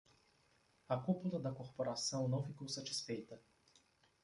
A 0.89 0.97
cúpula 0.97 1.39
da 1.39 1.51
corporação 1.51 2.27
não 2.27 2.41
ficou 2.43 2.67
satisfeita 2.67 3.39